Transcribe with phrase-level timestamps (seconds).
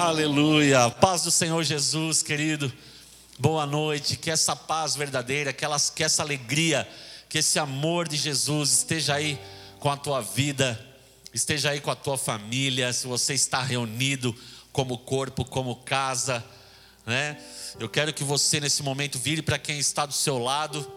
[0.00, 0.88] Aleluia.
[0.90, 2.72] Paz do Senhor Jesus, querido.
[3.36, 4.16] Boa noite.
[4.16, 6.88] Que essa paz verdadeira, que, essa alegria,
[7.28, 9.36] que esse amor de Jesus esteja aí
[9.80, 10.78] com a tua vida,
[11.34, 12.92] esteja aí com a tua família.
[12.92, 14.32] Se você está reunido
[14.70, 16.44] como corpo, como casa,
[17.04, 17.36] né?
[17.80, 20.88] Eu quero que você nesse momento vire para quem está do seu lado.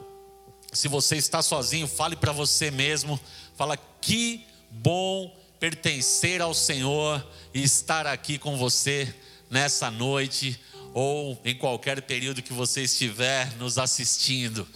[0.71, 3.19] Se você está sozinho, fale para você mesmo.
[3.57, 7.23] Fala que bom pertencer ao Senhor
[7.53, 9.13] e estar aqui com você
[9.47, 10.59] nessa noite
[10.91, 14.67] ou em qualquer período que você estiver nos assistindo.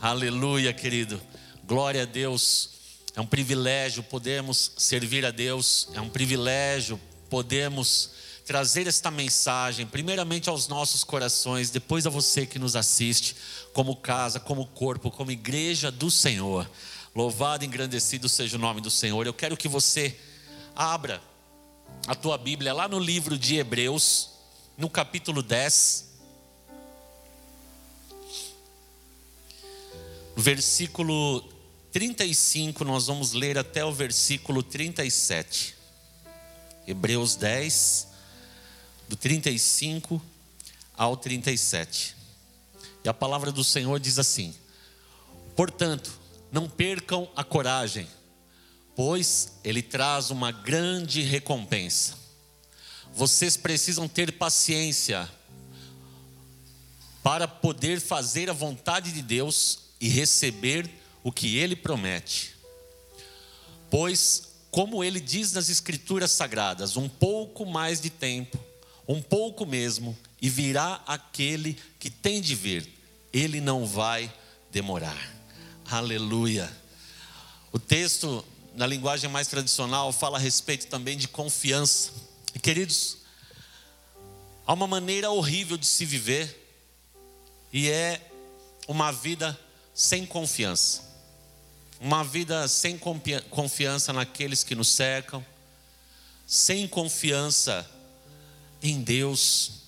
[0.00, 1.22] Aleluia, querido.
[1.64, 2.70] Glória a Deus.
[3.14, 8.10] É um privilégio podermos servir a Deus, é um privilégio podermos
[8.44, 13.36] trazer esta mensagem, primeiramente aos nossos corações, depois a você que nos assiste,
[13.72, 16.68] como casa, como corpo, como igreja do Senhor.
[17.14, 19.24] Louvado e engrandecido seja o nome do Senhor.
[19.24, 20.16] Eu quero que você
[20.74, 21.22] Abra
[22.06, 24.30] a tua Bíblia lá no livro de Hebreus,
[24.76, 26.10] no capítulo 10.
[30.34, 31.42] Versículo
[31.92, 35.76] 35, nós vamos ler até o versículo 37.
[36.86, 38.08] Hebreus 10,
[39.10, 40.20] do 35
[40.96, 42.16] ao 37.
[43.04, 44.54] E a palavra do Senhor diz assim:
[45.54, 46.10] Portanto,
[46.50, 48.08] não percam a coragem
[48.94, 52.14] pois ele traz uma grande recompensa.
[53.14, 55.28] Vocês precisam ter paciência
[57.22, 60.90] para poder fazer a vontade de Deus e receber
[61.22, 62.54] o que ele promete.
[63.90, 68.58] Pois, como ele diz nas Escrituras Sagradas, um pouco mais de tempo,
[69.06, 72.88] um pouco mesmo, e virá aquele que tem de vir,
[73.32, 74.32] ele não vai
[74.70, 75.30] demorar.
[75.84, 76.70] Aleluia.
[77.70, 82.10] O texto na linguagem mais tradicional, fala a respeito também de confiança.
[82.54, 83.18] E queridos,
[84.66, 86.58] há uma maneira horrível de se viver,
[87.72, 88.20] e é
[88.88, 89.58] uma vida
[89.94, 91.02] sem confiança.
[92.00, 95.44] Uma vida sem confiança naqueles que nos cercam,
[96.46, 97.88] sem confiança
[98.82, 99.82] em Deus.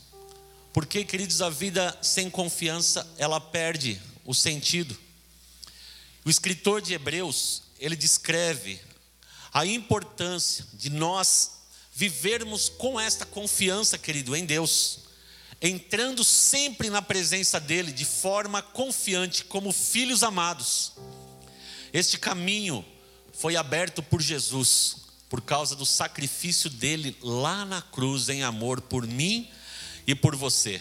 [0.72, 4.96] Porque, queridos, a vida sem confiança, ela perde o sentido.
[6.24, 8.80] O escritor de Hebreus, ele descreve
[9.52, 11.50] a importância de nós
[11.92, 15.00] vivermos com esta confiança, querido, em Deus,
[15.60, 20.92] entrando sempre na presença dEle de forma confiante, como filhos amados.
[21.92, 22.82] Este caminho
[23.34, 24.96] foi aberto por Jesus,
[25.28, 29.50] por causa do sacrifício dele lá na cruz, em amor por mim
[30.06, 30.80] e por você.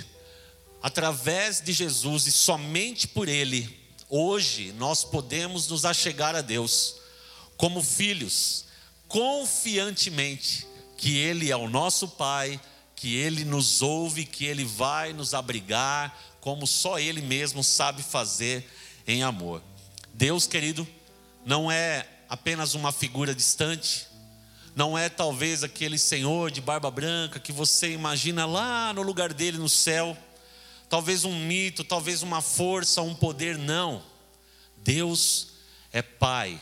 [0.82, 3.83] Através de Jesus e somente por Ele,
[4.16, 6.98] Hoje nós podemos nos achegar a Deus
[7.58, 8.66] como filhos,
[9.08, 12.62] confiantemente, que Ele é o nosso Pai,
[12.96, 18.70] que Ele nos ouve, que Ele vai nos abrigar, como só Ele mesmo sabe fazer
[19.08, 19.64] em amor.
[20.14, 20.88] Deus, querido,
[21.44, 24.06] não é apenas uma figura distante,
[24.76, 29.58] não é talvez aquele Senhor de barba branca que você imagina lá no lugar dele
[29.58, 30.16] no céu
[30.94, 34.04] talvez um mito, talvez uma força, um poder, não.
[34.78, 35.54] Deus
[35.92, 36.62] é Pai,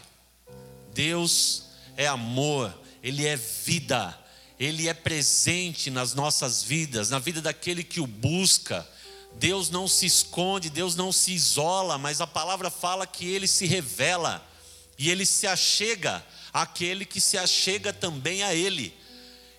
[0.93, 1.63] Deus
[1.97, 4.17] é amor, Ele é vida,
[4.57, 8.87] Ele é presente nas nossas vidas, na vida daquele que o busca.
[9.33, 13.65] Deus não se esconde, Deus não se isola, mas a palavra fala que Ele se
[13.65, 14.41] revela
[14.97, 18.93] e Ele se achega àquele que se achega também a Ele.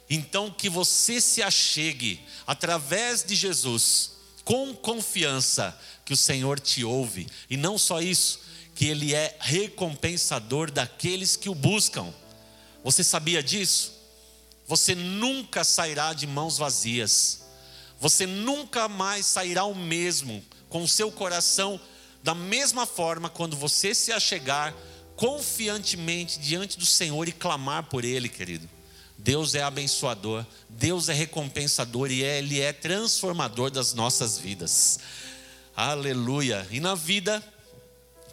[0.08, 4.12] Então, que você se achegue através de Jesus
[4.44, 7.26] com confiança que o Senhor te ouve.
[7.48, 8.40] E não só isso,
[8.74, 12.12] que Ele é recompensador daqueles que o buscam.
[12.82, 13.92] Você sabia disso?
[14.66, 17.42] Você nunca sairá de mãos vazias.
[18.00, 21.80] Você nunca mais sairá o mesmo, com o seu coração
[22.22, 24.74] da mesma forma, quando você se achegar
[25.16, 28.68] confiantemente diante do Senhor e clamar por Ele, querido.
[29.22, 34.98] Deus é abençoador, Deus é recompensador e Ele é transformador das nossas vidas.
[35.76, 36.66] Aleluia.
[36.72, 37.40] E na vida,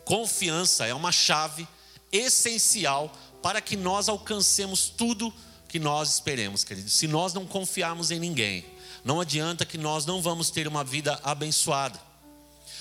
[0.03, 1.68] confiança é uma chave
[2.12, 5.31] essencial para que nós alcancemos tudo
[5.68, 6.94] que nós esperemos, queridos.
[6.94, 8.65] Se nós não confiarmos em ninguém,
[9.06, 12.01] não adianta que nós não vamos ter uma vida abençoada.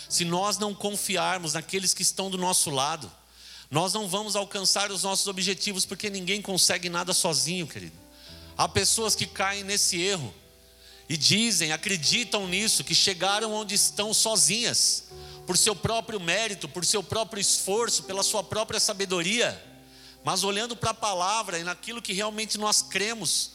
[0.08, 3.12] Se nós não confiarmos naqueles que estão do nosso lado,
[3.70, 7.96] nós não vamos alcançar os nossos objetivos porque ninguém consegue nada sozinho, querido.
[8.56, 10.34] Há pessoas que caem nesse erro
[11.08, 15.04] e dizem, acreditam nisso, que chegaram onde estão sozinhas,
[15.46, 19.62] por seu próprio mérito, por seu próprio esforço, pela sua própria sabedoria.
[20.24, 23.52] Mas olhando para a palavra e naquilo que realmente nós cremos,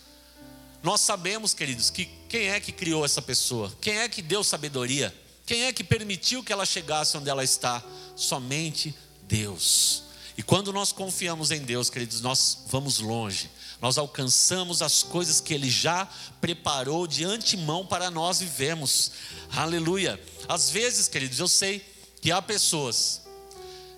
[0.83, 3.71] Nós sabemos, queridos, que quem é que criou essa pessoa?
[3.79, 5.15] Quem é que deu sabedoria?
[5.45, 7.81] Quem é que permitiu que ela chegasse onde ela está?
[8.17, 8.93] Somente
[9.33, 10.03] Deus.
[10.37, 13.49] E quando nós confiamos em Deus, queridos, nós vamos longe.
[13.81, 16.07] Nós alcançamos as coisas que Ele já
[16.39, 19.11] preparou de antemão para nós vivemos.
[19.51, 20.23] Aleluia.
[20.47, 21.83] Às vezes, queridos, eu sei
[22.21, 23.23] que há pessoas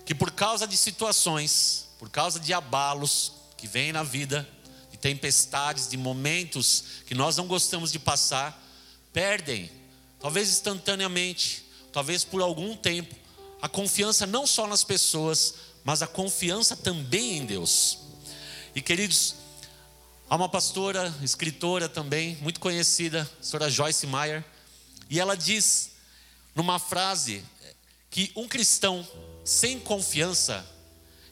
[0.05, 4.47] que por causa de situações, por causa de abalos que vêm na vida,
[4.89, 8.57] de tempestades, de momentos que nós não gostamos de passar,
[9.11, 9.69] perdem,
[10.17, 13.24] talvez instantaneamente, talvez por algum tempo,
[13.61, 17.99] a confiança não só nas pessoas, mas a confiança também em Deus.
[18.75, 19.35] E queridos,
[20.29, 24.43] há uma pastora, escritora também, muito conhecida, a senhora Joyce Meyer,
[25.09, 25.91] e ela diz
[26.53, 27.43] numa frase
[28.09, 29.07] que um cristão
[29.43, 30.65] sem confiança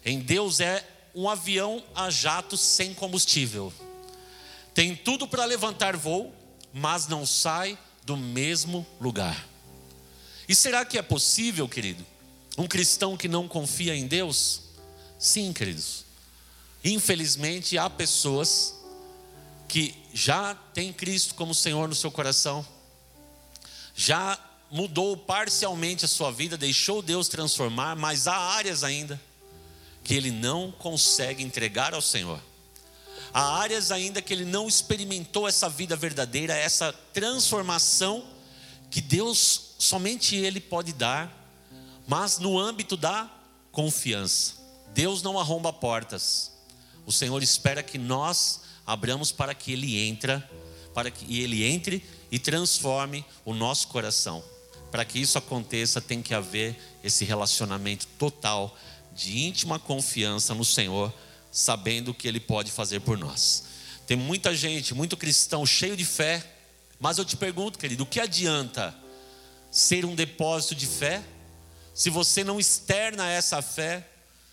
[0.05, 3.71] em Deus é um avião a jato sem combustível.
[4.73, 6.33] Tem tudo para levantar voo,
[6.73, 9.47] mas não sai do mesmo lugar.
[10.47, 12.05] E será que é possível, querido,
[12.57, 14.61] um cristão que não confia em Deus?
[15.17, 16.05] Sim, queridos.
[16.83, 18.75] Infelizmente, há pessoas
[19.67, 22.65] que já têm Cristo como Senhor no seu coração,
[23.95, 24.38] já
[24.69, 29.19] mudou parcialmente a sua vida, deixou Deus transformar, mas há áreas ainda
[30.03, 32.39] que ele não consegue entregar ao Senhor.
[33.33, 38.23] Há áreas ainda que ele não experimentou essa vida verdadeira, essa transformação
[38.91, 41.42] que Deus somente ele pode dar
[42.07, 43.29] mas no âmbito da
[43.71, 44.53] confiança.
[44.94, 46.51] Deus não arromba portas.
[47.05, 50.47] O Senhor espera que nós abramos para que ele entra,
[50.94, 54.44] para que ele entre e transforme o nosso coração.
[54.91, 58.77] Para que isso aconteça, tem que haver esse relacionamento total
[59.15, 61.11] de íntima confiança no Senhor,
[61.51, 63.65] sabendo o que ele pode fazer por nós.
[64.05, 66.44] Tem muita gente, muito cristão cheio de fé,
[67.00, 68.95] mas eu te pergunto, querido, o que adianta
[69.71, 71.23] ser um depósito de fé
[71.93, 74.07] se você não externa essa fé,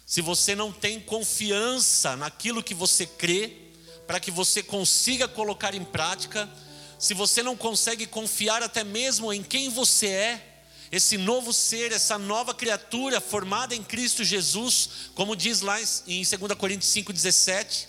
[0.04, 3.52] se você não tem confiança naquilo que você crê,
[4.06, 6.48] para que você consiga colocar em prática,
[6.98, 10.46] se você não consegue confiar até mesmo em quem você é,
[10.92, 16.38] esse novo ser, essa nova criatura formada em Cristo Jesus, como diz lá em 2
[16.58, 17.86] Coríntios 5,17,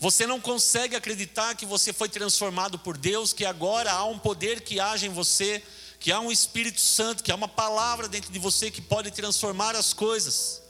[0.00, 4.62] você não consegue acreditar que você foi transformado por Deus, que agora há um poder
[4.62, 5.62] que age em você,
[5.98, 9.74] que há um Espírito Santo, que há uma palavra dentro de você que pode transformar
[9.74, 10.62] as coisas.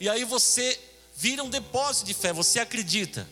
[0.00, 0.78] E aí você
[1.16, 3.28] vira um depósito de fé, você acredita.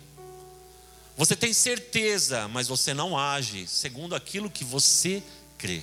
[1.17, 5.23] Você tem certeza, mas você não age segundo aquilo que você
[5.59, 5.83] crê.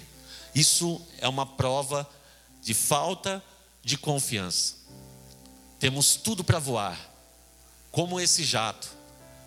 [0.55, 2.09] Isso é uma prova
[2.61, 3.43] de falta
[3.83, 4.75] de confiança.
[5.79, 6.99] Temos tudo para voar,
[7.91, 8.89] como esse jato,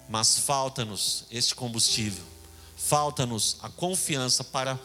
[0.09, 2.25] mas falta-nos este combustível,
[2.77, 4.79] falta-nos a confiança para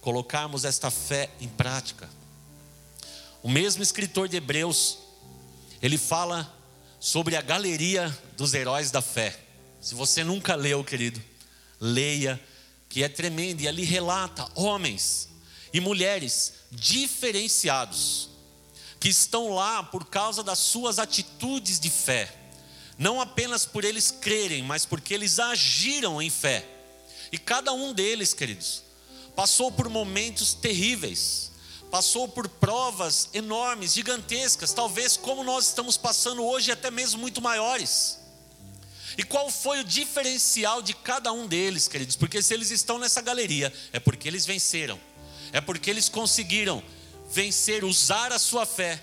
[0.00, 2.08] colocarmos esta fé em prática.
[3.42, 4.98] O mesmo escritor de Hebreus,
[5.80, 6.52] ele fala
[6.98, 9.38] sobre a galeria dos heróis da fé.
[9.80, 11.22] Se você nunca leu, querido,
[11.80, 12.40] leia,
[12.88, 15.28] que é tremendo, e ali relata homens
[15.72, 18.30] e mulheres diferenciados,
[18.98, 22.34] que estão lá por causa das suas atitudes de fé,
[22.98, 26.66] não apenas por eles crerem, mas porque eles agiram em fé.
[27.30, 28.82] E cada um deles, queridos,
[29.38, 31.52] passou por momentos terríveis,
[31.92, 38.18] passou por provas enormes, gigantescas, talvez como nós estamos passando hoje, até mesmo muito maiores.
[39.16, 42.16] E qual foi o diferencial de cada um deles, queridos?
[42.16, 44.98] Porque se eles estão nessa galeria, é porque eles venceram,
[45.52, 46.82] é porque eles conseguiram
[47.30, 49.00] vencer, usar a sua fé.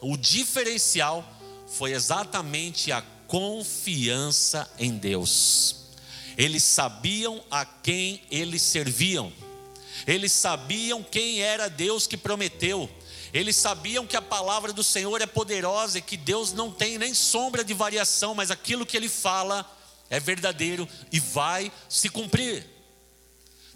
[0.00, 1.22] O diferencial
[1.66, 5.76] foi exatamente a confiança em Deus.
[6.38, 9.30] Eles sabiam a quem eles serviam.
[10.06, 12.90] Eles sabiam quem era Deus que prometeu.
[13.32, 17.12] Eles sabiam que a palavra do Senhor é poderosa e que Deus não tem nem
[17.12, 19.68] sombra de variação, mas aquilo que ele fala
[20.08, 22.64] é verdadeiro e vai se cumprir.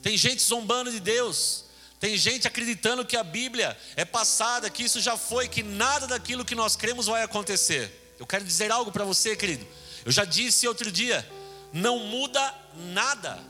[0.01, 1.65] Tem gente zombando de Deus,
[1.99, 6.45] tem gente acreditando que a Bíblia é passada, que isso já foi, que nada daquilo
[6.45, 8.15] que nós cremos vai acontecer.
[8.19, 9.67] Eu quero dizer algo para você, querido.
[10.05, 11.29] Eu já disse outro dia:
[11.73, 13.43] não muda nada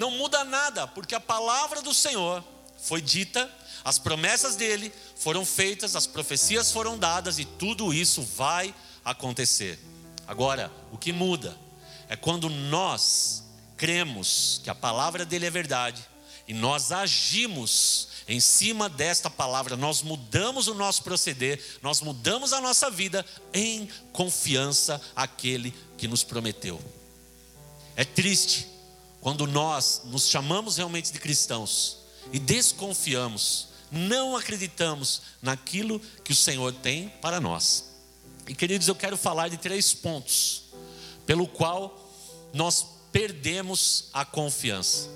[0.00, 2.42] não muda nada, porque a palavra do Senhor
[2.82, 3.50] foi dita,
[3.84, 9.78] as promessas dele foram feitas, as profecias foram dadas e tudo isso vai acontecer.
[10.26, 11.54] Agora, o que muda
[12.08, 13.44] é quando nós
[13.76, 16.02] cremos que a palavra dele é verdade
[16.48, 22.60] e nós agimos em cima desta palavra, nós mudamos o nosso proceder, nós mudamos a
[22.60, 26.80] nossa vida em confiança àquele que nos prometeu.
[27.96, 28.69] É triste
[29.20, 31.98] quando nós nos chamamos realmente de cristãos
[32.32, 37.90] e desconfiamos, não acreditamos naquilo que o Senhor tem para nós.
[38.48, 40.64] E queridos, eu quero falar de três pontos
[41.26, 42.10] pelo qual
[42.52, 45.08] nós perdemos a confiança,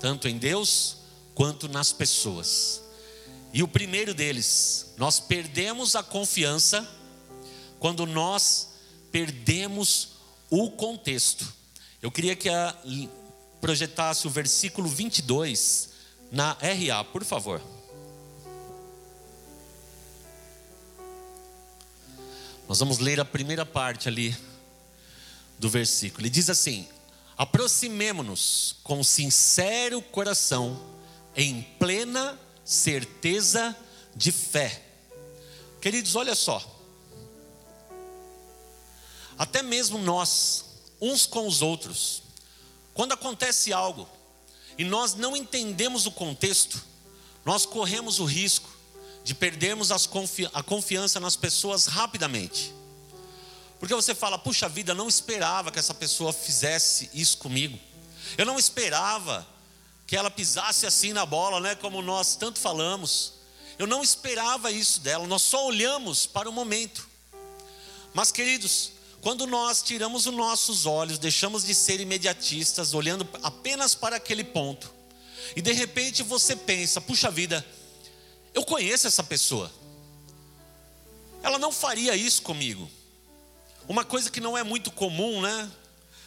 [0.00, 0.96] tanto em Deus
[1.34, 2.82] quanto nas pessoas.
[3.52, 6.86] E o primeiro deles, nós perdemos a confiança
[7.78, 8.68] quando nós
[9.10, 10.08] perdemos
[10.50, 11.46] o contexto.
[12.02, 12.76] Eu queria que a,
[13.60, 15.90] projetasse o versículo 22
[16.30, 17.60] na RA, por favor.
[22.68, 24.36] Nós vamos ler a primeira parte ali
[25.58, 26.22] do versículo.
[26.22, 26.86] Ele diz assim:
[27.36, 30.78] Aproximemo-nos com sincero coração,
[31.34, 33.74] em plena certeza
[34.14, 34.82] de fé.
[35.80, 36.62] Queridos, olha só.
[39.38, 40.64] Até mesmo nós,
[41.00, 42.24] uns com os outros,
[42.98, 44.08] quando acontece algo
[44.76, 46.84] e nós não entendemos o contexto,
[47.44, 48.68] nós corremos o risco
[49.22, 52.74] de perdermos confi a confiança nas pessoas rapidamente.
[53.78, 57.78] Porque você fala, puxa vida, eu não esperava que essa pessoa fizesse isso comigo.
[58.36, 59.46] Eu não esperava
[60.04, 61.76] que ela pisasse assim na bola, né?
[61.76, 63.34] Como nós tanto falamos.
[63.78, 67.08] Eu não esperava isso dela, nós só olhamos para o momento.
[68.12, 68.90] Mas, queridos,
[69.20, 74.92] quando nós tiramos os nossos olhos, deixamos de ser imediatistas, olhando apenas para aquele ponto,
[75.56, 77.64] e de repente você pensa: puxa vida,
[78.54, 79.72] eu conheço essa pessoa,
[81.42, 82.88] ela não faria isso comigo.
[83.88, 85.70] Uma coisa que não é muito comum, né?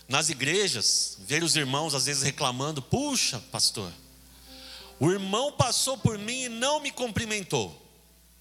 [0.07, 3.91] Nas igrejas, ver os irmãos às vezes reclamando: puxa, pastor,
[5.00, 7.77] o irmão passou por mim e não me cumprimentou.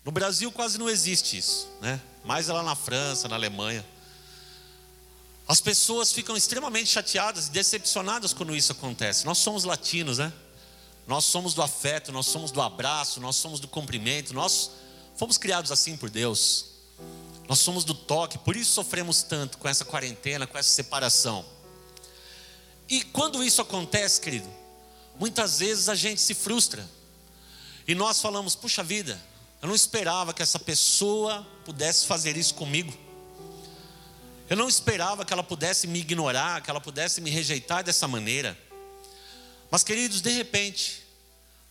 [0.04, 2.00] No Brasil quase não existe isso, né?
[2.24, 3.84] Mais lá na França, na Alemanha.
[5.50, 9.26] As pessoas ficam extremamente chateadas e decepcionadas quando isso acontece.
[9.26, 10.32] Nós somos latinos, né?
[11.08, 14.70] Nós somos do afeto, nós somos do abraço, nós somos do cumprimento, nós
[15.16, 16.66] fomos criados assim por Deus.
[17.48, 21.44] Nós somos do toque, por isso sofremos tanto com essa quarentena, com essa separação.
[22.88, 24.48] E quando isso acontece, querido,
[25.18, 26.88] muitas vezes a gente se frustra.
[27.88, 29.20] E nós falamos: puxa vida,
[29.60, 33.09] eu não esperava que essa pessoa pudesse fazer isso comigo.
[34.50, 38.58] Eu não esperava que ela pudesse me ignorar, que ela pudesse me rejeitar dessa maneira.
[39.70, 41.04] Mas, queridos, de repente,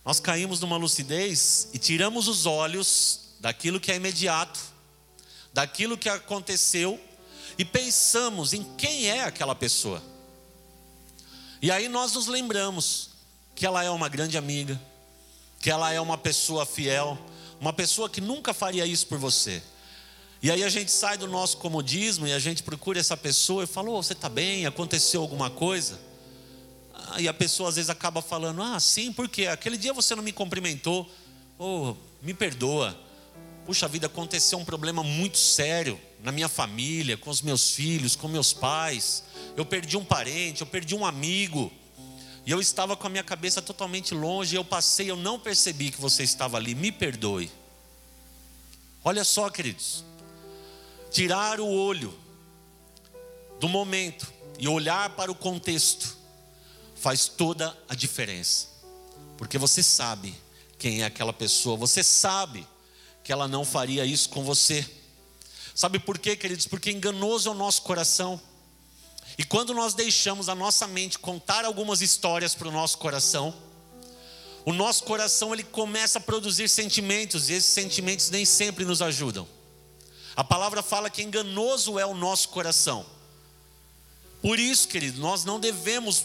[0.02, 4.58] nós caímos numa lucidez e tiramos os olhos daquilo que é imediato,
[5.52, 6.98] daquilo que aconteceu,
[7.58, 10.02] e pensamos em quem é aquela pessoa.
[11.60, 13.10] E aí nós nos lembramos
[13.54, 14.80] que ela é uma grande amiga,
[15.60, 17.18] que ela é uma pessoa fiel,
[17.60, 19.62] uma pessoa que nunca faria isso por você.
[20.42, 23.66] E aí a gente sai do nosso comodismo e a gente procura essa pessoa e
[23.66, 24.64] fala: oh, você está bem?
[24.64, 26.00] Aconteceu alguma coisa?
[27.18, 30.32] E a pessoa às vezes acaba falando: Ah, sim, porque aquele dia você não me
[30.32, 31.06] cumprimentou.
[31.58, 32.98] Oh, me perdoa.
[33.66, 38.26] Puxa vida, aconteceu um problema muito sério na minha família, com os meus filhos, com
[38.26, 39.22] meus pais.
[39.54, 41.70] Eu perdi um parente, eu perdi um amigo.
[42.46, 44.56] E eu estava com a minha cabeça totalmente longe.
[44.56, 46.74] Eu passei, eu não percebi que você estava ali.
[46.74, 47.50] Me perdoe.
[49.04, 50.08] Olha só, queridos
[51.10, 52.14] tirar o olho
[53.58, 56.16] do momento e olhar para o contexto
[56.94, 58.68] faz toda a diferença.
[59.36, 60.34] Porque você sabe
[60.78, 62.66] quem é aquela pessoa, você sabe
[63.24, 64.88] que ela não faria isso com você.
[65.74, 66.66] Sabe por quê, queridos?
[66.66, 68.40] Porque enganoso é o nosso coração.
[69.38, 73.54] E quando nós deixamos a nossa mente contar algumas histórias para o nosso coração,
[74.64, 79.48] o nosso coração ele começa a produzir sentimentos e esses sentimentos nem sempre nos ajudam.
[80.40, 83.04] A palavra fala que enganoso é o nosso coração.
[84.40, 86.24] Por isso, querido, nós não devemos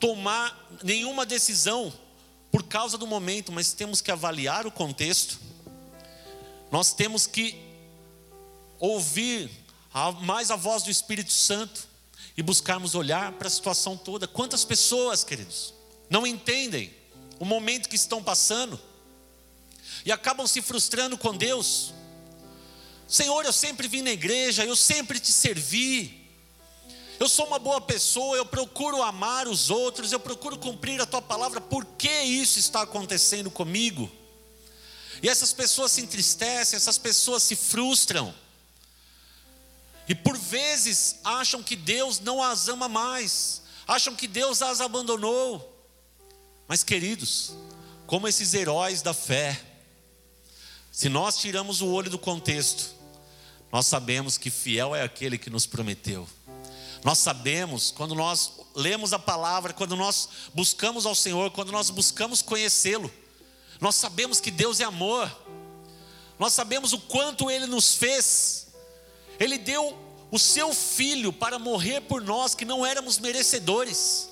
[0.00, 1.94] tomar nenhuma decisão
[2.50, 5.38] por causa do momento, mas temos que avaliar o contexto.
[6.72, 7.62] Nós temos que
[8.80, 9.48] ouvir
[10.22, 11.86] mais a voz do Espírito Santo
[12.36, 14.26] e buscarmos olhar para a situação toda.
[14.26, 15.72] Quantas pessoas, queridos,
[16.10, 16.92] não entendem
[17.38, 18.76] o momento que estão passando
[20.04, 21.96] e acabam se frustrando com Deus
[23.08, 26.28] Senhor, eu sempre vim na igreja, eu sempre te servi.
[27.18, 31.22] Eu sou uma boa pessoa, eu procuro amar os outros, eu procuro cumprir a tua
[31.22, 31.58] palavra.
[31.58, 34.10] Por que isso está acontecendo comigo?
[35.22, 38.32] E essas pessoas se entristecem, essas pessoas se frustram.
[40.06, 45.76] E por vezes acham que Deus não as ama mais, acham que Deus as abandonou.
[46.68, 47.52] Mas queridos,
[48.06, 49.60] como esses heróis da fé,
[50.92, 52.97] se nós tiramos o olho do contexto,
[53.70, 56.26] nós sabemos que fiel é aquele que nos prometeu.
[57.04, 62.42] Nós sabemos, quando nós lemos a palavra, quando nós buscamos ao Senhor, quando nós buscamos
[62.42, 63.10] conhecê-lo,
[63.80, 65.30] nós sabemos que Deus é amor,
[66.38, 68.68] nós sabemos o quanto Ele nos fez,
[69.38, 69.96] Ele deu
[70.30, 74.28] o seu Filho para morrer por nós que não éramos merecedores,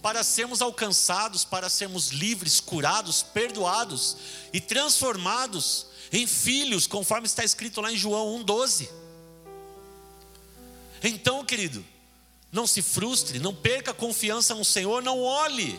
[0.00, 4.16] para sermos alcançados, para sermos livres, curados, perdoados
[4.52, 8.88] e transformados em filhos, conforme está escrito lá em João 1,12.
[11.02, 11.84] Então, querido,
[12.50, 15.78] não se frustre, não perca a confiança no Senhor, não olhe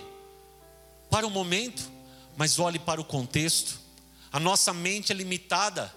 [1.10, 1.89] para o momento,
[2.38, 3.79] mas olhe para o contexto.
[4.32, 5.94] A nossa mente é limitada.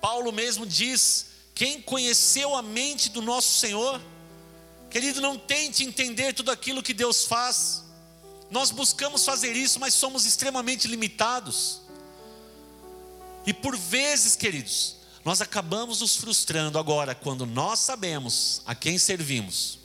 [0.00, 4.00] Paulo mesmo diz: quem conheceu a mente do nosso Senhor?
[4.90, 7.84] Querido, não tente entender tudo aquilo que Deus faz.
[8.50, 11.80] Nós buscamos fazer isso, mas somos extremamente limitados.
[13.46, 19.78] E por vezes, queridos, nós acabamos nos frustrando agora quando nós sabemos a quem servimos,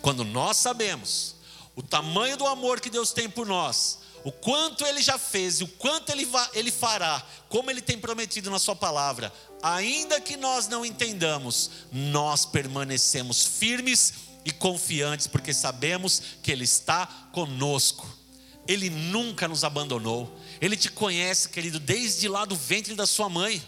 [0.00, 1.34] quando nós sabemos
[1.74, 5.64] o tamanho do amor que Deus tem por nós, o quanto Ele já fez e
[5.64, 9.32] o quanto Ele, ele fará, como Ele tem prometido na Sua palavra,
[9.62, 17.06] ainda que nós não entendamos, nós permanecemos firmes e confiantes, porque sabemos que Ele está
[17.32, 18.21] conosco.
[18.66, 20.38] Ele nunca nos abandonou.
[20.60, 23.62] Ele te conhece, querido, desde lá do ventre da sua mãe.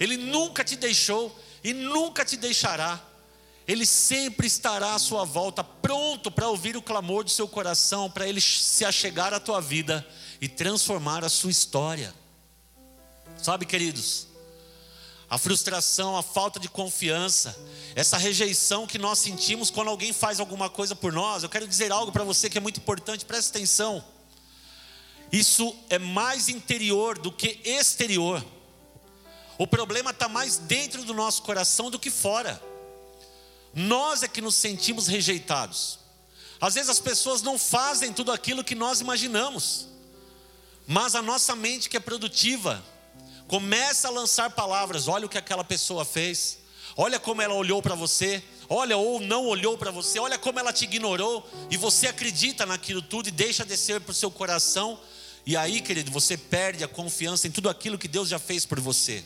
[0.00, 3.02] Ele nunca te deixou e nunca te deixará.
[3.66, 8.28] Ele sempre estará à sua volta, pronto para ouvir o clamor do seu coração, para
[8.28, 10.06] ele se achegar à tua vida
[10.40, 12.14] e transformar a sua história.
[13.42, 14.28] Sabe, queridos,
[15.28, 17.56] a frustração, a falta de confiança,
[17.96, 21.90] essa rejeição que nós sentimos quando alguém faz alguma coisa por nós, eu quero dizer
[21.90, 24.04] algo para você que é muito importante, preste atenção.
[25.32, 28.44] Isso é mais interior do que exterior.
[29.58, 32.62] O problema está mais dentro do nosso coração do que fora.
[33.74, 35.98] Nós é que nos sentimos rejeitados.
[36.60, 39.88] Às vezes as pessoas não fazem tudo aquilo que nós imaginamos,
[40.86, 42.82] mas a nossa mente que é produtiva
[43.46, 46.58] começa a lançar palavras: olha o que aquela pessoa fez,
[46.96, 50.72] olha como ela olhou para você, olha ou não olhou para você, olha como ela
[50.72, 54.98] te ignorou, e você acredita naquilo tudo e deixa descer para o seu coração,
[55.46, 58.80] e aí, querido, você perde a confiança em tudo aquilo que Deus já fez por
[58.80, 59.22] você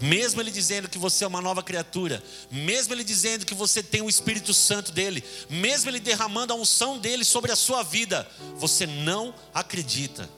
[0.00, 4.02] mesmo Ele dizendo que você é uma nova criatura, mesmo Ele dizendo que você tem
[4.02, 8.86] o Espírito Santo dele, mesmo Ele derramando a unção dele sobre a sua vida, você
[8.86, 10.28] não acredita.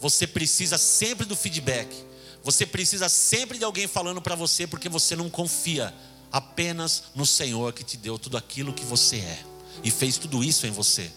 [0.00, 1.94] Você precisa sempre do feedback,
[2.42, 5.92] você precisa sempre de alguém falando para você, porque você não confia
[6.32, 9.44] apenas no Senhor que te deu tudo aquilo que você é
[9.82, 11.10] e fez tudo isso em você.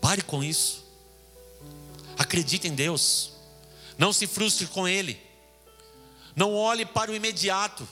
[0.00, 0.85] Pare com isso.
[2.18, 3.32] Acredite em Deus.
[3.98, 5.20] Não se frustre com Ele.
[6.34, 7.88] Não olhe para o imediato,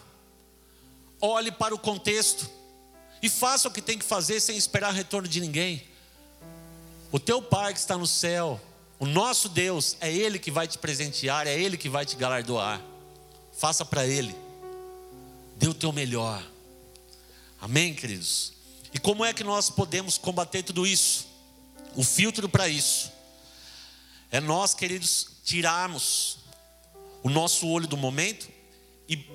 [1.18, 2.46] olhe para o contexto
[3.22, 5.82] e faça o que tem que fazer sem esperar retorno de ninguém.
[7.10, 8.60] O teu Pai que está no céu,
[8.98, 12.82] o nosso Deus, é Ele que vai te presentear, é Ele que vai te galardoar.
[13.56, 14.36] Faça para Ele,
[15.56, 16.44] dê o teu melhor.
[17.58, 18.52] Amém, queridos?
[18.92, 21.26] E como é que nós podemos combater tudo isso?
[21.96, 23.13] O filtro para isso
[24.34, 26.38] é nós, queridos, tirarmos
[27.22, 28.48] o nosso olho do momento
[29.08, 29.30] e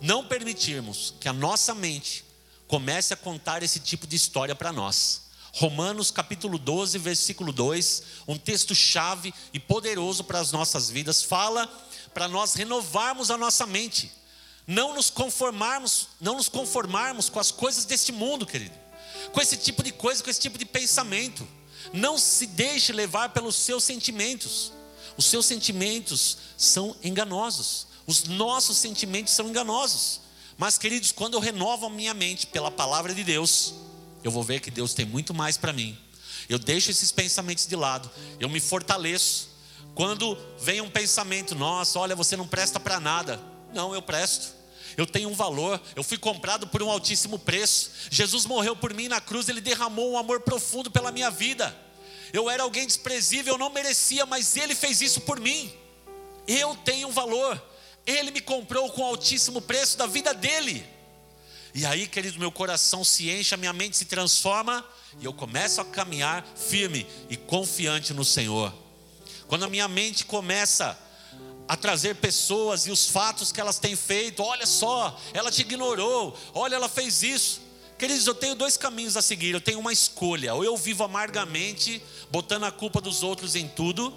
[0.00, 2.24] não permitirmos que a nossa mente
[2.68, 5.22] comece a contar esse tipo de história para nós.
[5.54, 11.66] Romanos capítulo 12, versículo 2, um texto chave e poderoso para as nossas vidas, fala
[12.14, 14.08] para nós renovarmos a nossa mente,
[14.64, 18.74] não nos conformarmos, não nos conformarmos com as coisas deste mundo, querido.
[19.32, 21.57] Com esse tipo de coisa, com esse tipo de pensamento.
[21.92, 24.72] Não se deixe levar pelos seus sentimentos.
[25.16, 27.86] Os seus sentimentos são enganosos.
[28.06, 30.20] Os nossos sentimentos são enganosos.
[30.56, 33.74] Mas, queridos, quando eu renovo a minha mente pela palavra de Deus,
[34.24, 35.96] eu vou ver que Deus tem muito mais para mim.
[36.48, 39.48] Eu deixo esses pensamentos de lado, eu me fortaleço.
[39.94, 43.40] Quando vem um pensamento, nossa, olha, você não presta para nada.
[43.74, 44.57] Não, eu presto.
[44.98, 47.92] Eu tenho um valor, eu fui comprado por um altíssimo preço.
[48.10, 51.74] Jesus morreu por mim na cruz, ele derramou um amor profundo pela minha vida.
[52.32, 55.72] Eu era alguém desprezível, eu não merecia, mas Ele fez isso por mim.
[56.46, 57.62] Eu tenho um valor.
[58.04, 60.84] Ele me comprou com altíssimo preço da vida dele.
[61.74, 64.84] E aí, querido, meu coração se enche, a minha mente se transforma
[65.20, 68.74] e eu começo a caminhar firme e confiante no Senhor.
[69.46, 70.98] Quando a minha mente começa
[71.68, 76.34] a trazer pessoas e os fatos que elas têm feito, olha só, ela te ignorou,
[76.54, 77.60] olha, ela fez isso.
[77.98, 80.54] Queridos, eu tenho dois caminhos a seguir, eu tenho uma escolha.
[80.54, 84.14] Ou eu vivo amargamente, botando a culpa dos outros em tudo,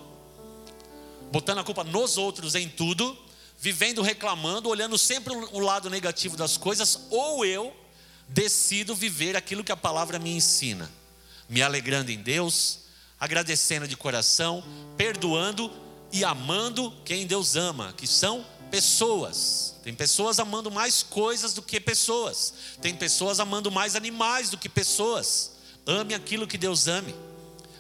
[1.32, 3.18] botando a culpa nos outros em tudo,
[3.60, 7.76] vivendo reclamando, olhando sempre o lado negativo das coisas, ou eu
[8.30, 10.90] decido viver aquilo que a palavra me ensina,
[11.50, 12.80] me alegrando em Deus,
[13.20, 14.64] agradecendo de coração,
[14.96, 19.76] perdoando e amando quem Deus ama, que são pessoas.
[19.84, 22.54] Tem pessoas amando mais coisas do que pessoas.
[22.82, 25.52] Tem pessoas amando mais animais do que pessoas.
[25.86, 27.16] Ame aquilo que Deus ame.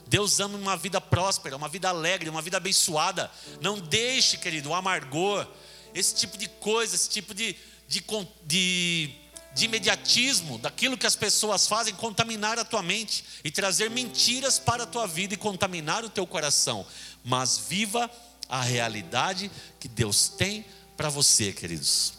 [0.08, 3.32] Deus ama uma vida próspera, uma vida alegre, uma vida abençoada.
[3.62, 5.48] Não deixe, querido, o amargor,
[5.94, 7.56] esse tipo de coisa, esse tipo de,
[7.88, 8.04] de,
[8.44, 9.13] de,
[9.56, 14.84] de imediatismo, daquilo que as pessoas fazem, contaminar a tua mente e trazer mentiras para
[14.84, 16.86] a tua vida e contaminar o teu coração.
[17.24, 18.10] Mas viva
[18.50, 20.66] a realidade que Deus tem
[20.98, 22.14] para você, queridos.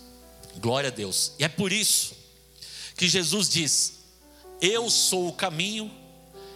[0.57, 1.33] Glória a Deus.
[1.39, 2.15] E é por isso
[2.97, 3.95] que Jesus diz:
[4.61, 5.91] Eu sou o caminho,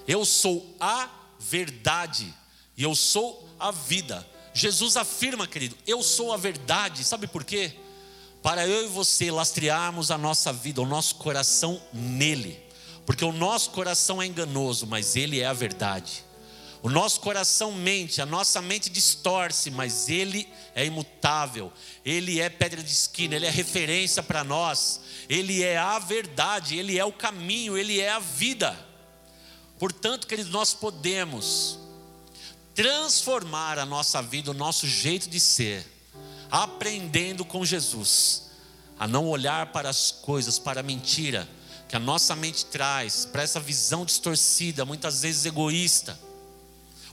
[0.07, 2.33] eu sou a verdade
[2.77, 4.27] e eu sou a vida.
[4.53, 7.05] Jesus afirma, querido, eu sou a verdade.
[7.05, 7.73] Sabe por quê?
[8.43, 12.59] Para eu e você lastrearmos a nossa vida, o nosso coração nele.
[13.05, 16.25] Porque o nosso coração é enganoso, mas ele é a verdade.
[16.87, 21.73] O nosso coração mente, a nossa mente distorce, mas Ele é imutável,
[22.05, 26.97] Ele é pedra de esquina, Ele é referência para nós, Ele é a verdade, Ele
[26.97, 28.79] é o caminho, Ele é a vida.
[29.81, 31.77] Portanto, queridos, nós podemos
[32.73, 35.85] transformar a nossa vida, o nosso jeito de ser,
[36.49, 38.45] aprendendo com Jesus,
[38.97, 41.49] a não olhar para as coisas, para a mentira
[41.89, 46.26] que a nossa mente traz, para essa visão distorcida, muitas vezes egoísta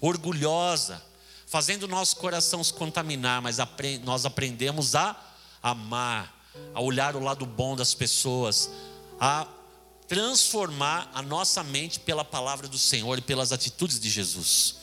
[0.04, 1.02] orgulhosa,
[1.48, 3.58] fazendo nosso coração se contaminar, mas
[4.04, 5.16] nós aprendemos a
[5.62, 8.70] amar, a olhar o lado bom das pessoas,
[9.18, 9.48] a
[10.06, 14.76] transformar a nossa mente pela palavra do Senhor e pelas atitudes de Jesus.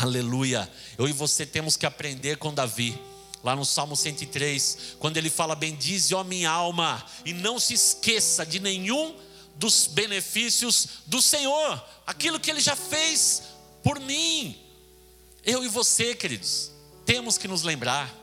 [0.00, 0.68] Aleluia.
[0.98, 3.00] Eu e você temos que aprender com Davi.
[3.44, 8.44] Lá no Salmo 103, quando ele fala: Bendize, ó minha alma, e não se esqueça
[8.44, 9.16] de nenhum
[9.54, 13.42] dos benefícios do Senhor, aquilo que ele já fez
[13.82, 14.58] por mim.
[15.44, 16.70] Eu e você, queridos,
[17.04, 18.14] temos que nos lembrar.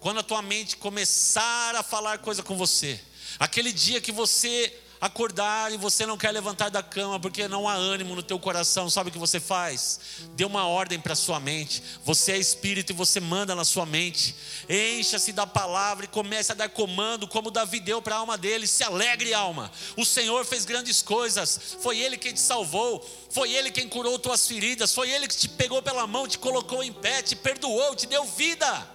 [0.00, 2.98] Quando a tua mente começar a falar coisa com você,
[3.38, 7.72] aquele dia que você acordar e você não quer levantar da cama porque não há
[7.72, 9.98] ânimo no teu coração, sabe o que você faz?
[10.36, 11.82] Dê uma ordem para sua mente.
[12.04, 14.34] Você é espírito e você manda na sua mente.
[14.68, 18.66] Encha-se da palavra e comece a dar comando como Davi deu para a alma dele.
[18.66, 19.72] Se alegre, alma.
[19.96, 21.76] O Senhor fez grandes coisas.
[21.80, 23.00] Foi ele quem te salvou.
[23.30, 24.92] Foi ele quem curou tuas feridas.
[24.94, 28.24] Foi ele que te pegou pela mão, te colocou em pé, te perdoou, te deu
[28.24, 28.86] vida.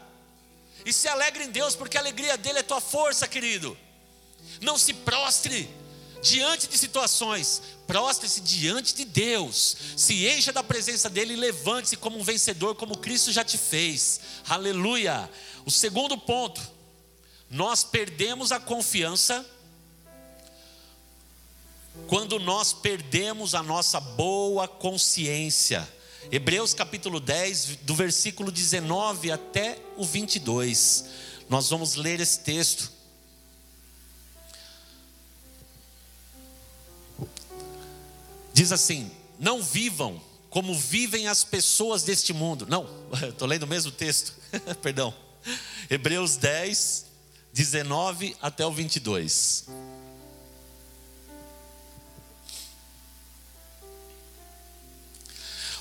[0.86, 3.76] E se alegre em Deus, porque a alegria dele é tua força, querido.
[4.62, 5.68] Não se prostre
[6.22, 12.20] diante de situações, prostre-se diante de Deus, se encha da presença dEle e levante-se como
[12.20, 14.20] um vencedor, como Cristo já te fez.
[14.48, 15.30] Aleluia.
[15.66, 16.62] O segundo ponto,
[17.50, 19.46] nós perdemos a confiança
[22.08, 25.88] quando nós perdemos a nossa boa consciência.
[26.32, 31.06] Hebreus capítulo 10, do versículo 19 até o 22.
[31.50, 32.92] Nós vamos ler esse texto.
[38.56, 42.66] Diz assim: Não vivam como vivem as pessoas deste mundo.
[42.70, 42.88] Não,
[43.28, 44.34] estou lendo o mesmo texto,
[44.82, 45.14] perdão.
[45.90, 47.06] Hebreus 10,
[47.52, 49.68] 19 até o 22.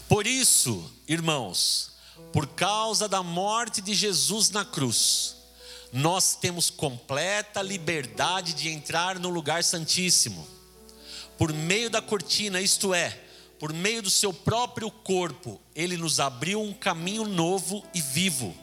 [0.09, 1.93] Por isso, irmãos,
[2.33, 5.37] por causa da morte de Jesus na cruz,
[5.93, 10.54] nós temos completa liberdade de entrar no lugar santíssimo
[11.39, 13.21] por meio da cortina, isto é,
[13.59, 18.55] por meio do seu próprio corpo, ele nos abriu um caminho novo e vivo.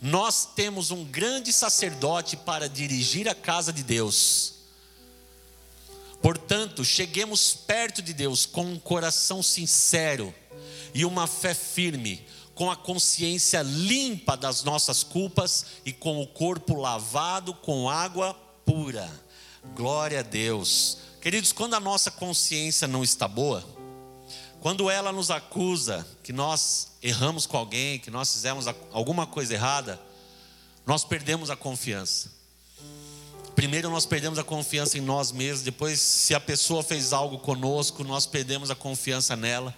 [0.00, 4.54] Nós temos um grande sacerdote para dirigir a casa de Deus.
[6.20, 10.34] Portanto, cheguemos perto de Deus com um coração sincero
[10.94, 16.74] e uma fé firme, com a consciência limpa das nossas culpas e com o corpo
[16.74, 19.08] lavado com água pura.
[19.74, 20.98] Glória a Deus.
[21.22, 23.64] Queridos, quando a nossa consciência não está boa,
[24.60, 30.00] quando ela nos acusa que nós erramos com alguém, que nós fizemos alguma coisa errada,
[30.84, 32.28] nós perdemos a confiança.
[33.54, 38.02] Primeiro nós perdemos a confiança em nós mesmos, depois, se a pessoa fez algo conosco,
[38.02, 39.72] nós perdemos a confiança nela.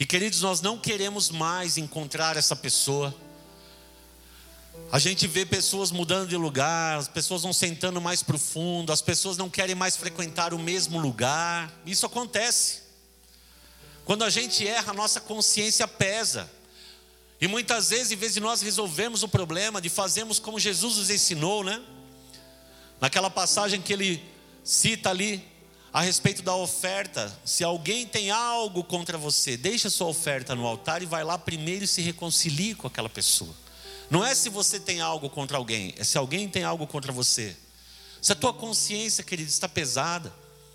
[0.00, 3.14] E queridos, nós não queremos mais encontrar essa pessoa.
[4.92, 9.36] A gente vê pessoas mudando de lugar, as pessoas vão sentando mais profundo, as pessoas
[9.36, 11.72] não querem mais frequentar o mesmo lugar.
[11.86, 12.80] Isso acontece.
[14.04, 16.50] Quando a gente erra, a nossa consciência pesa.
[17.40, 21.08] E muitas vezes, em vez de nós resolvermos o problema, de fazermos como Jesus nos
[21.08, 21.80] ensinou, né?
[23.00, 24.20] Naquela passagem que ele
[24.64, 25.40] cita ali
[25.92, 27.32] a respeito da oferta.
[27.44, 31.84] Se alguém tem algo contra você, deixa sua oferta no altar e vai lá primeiro
[31.84, 33.54] e se reconcilie com aquela pessoa.
[34.10, 37.56] Não é se você tem algo contra alguém, é se alguém tem algo contra você.
[38.20, 40.34] Se a tua consciência, querido, está pesada,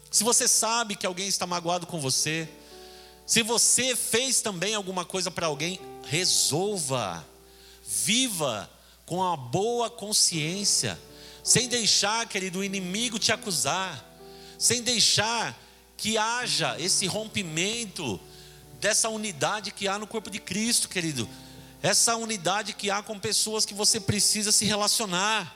[0.09, 2.47] se você sabe que alguém está magoado com você,
[3.25, 7.27] se você fez também alguma coisa para alguém, resolva,
[7.85, 8.69] viva
[9.05, 10.97] com a boa consciência,
[11.43, 14.03] sem deixar, querido, o inimigo te acusar,
[14.57, 15.59] sem deixar
[15.97, 18.19] que haja esse rompimento
[18.79, 21.27] dessa unidade que há no corpo de Cristo, querido,
[21.85, 25.55] essa unidade que há com pessoas que você precisa se relacionar.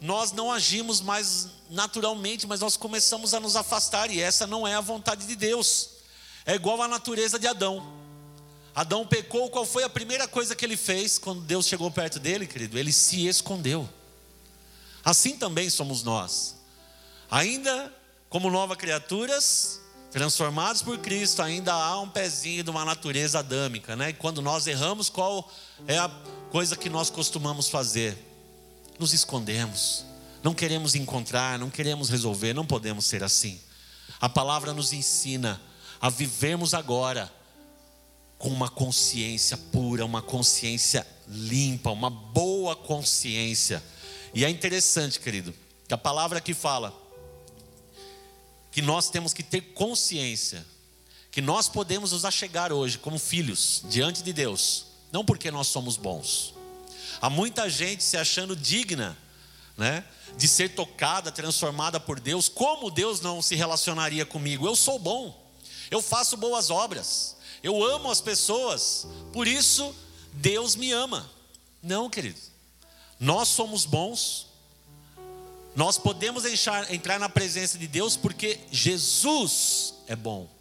[0.00, 4.76] Nós não agimos mais naturalmente, mas nós começamos a nos afastar, e essa não é
[4.76, 5.88] a vontade de Deus.
[6.44, 7.84] É igual à natureza de Adão.
[8.72, 12.46] Adão pecou, qual foi a primeira coisa que ele fez quando Deus chegou perto dele,
[12.46, 12.78] querido?
[12.78, 13.88] Ele se escondeu.
[15.04, 16.54] Assim também somos nós.
[17.28, 17.92] Ainda
[18.30, 19.80] como novas criaturas,
[20.16, 24.08] transformados por Cristo, ainda há um pezinho de uma natureza adâmica, né?
[24.08, 25.46] E quando nós erramos, qual
[25.86, 26.08] é a
[26.50, 28.16] coisa que nós costumamos fazer?
[28.98, 30.06] Nos escondemos.
[30.42, 33.60] Não queremos encontrar, não queremos resolver, não podemos ser assim.
[34.18, 35.60] A palavra nos ensina
[36.00, 37.30] a vivermos agora
[38.38, 43.84] com uma consciência pura, uma consciência limpa, uma boa consciência.
[44.32, 45.52] E é interessante, querido,
[45.86, 47.05] que a palavra aqui fala
[48.76, 50.62] que nós temos que ter consciência
[51.30, 55.96] que nós podemos nos achegar hoje como filhos diante de Deus, não porque nós somos
[55.96, 56.52] bons.
[57.18, 59.16] Há muita gente se achando digna,
[59.78, 60.04] né,
[60.36, 62.50] de ser tocada, transformada por Deus.
[62.50, 64.66] Como Deus não se relacionaria comigo?
[64.66, 65.50] Eu sou bom.
[65.90, 67.34] Eu faço boas obras.
[67.62, 69.06] Eu amo as pessoas.
[69.32, 69.96] Por isso
[70.34, 71.30] Deus me ama.
[71.82, 72.40] Não, querido.
[73.18, 74.45] Nós somos bons.
[75.76, 80.56] Nós podemos entrar na presença de Deus porque Jesus é bom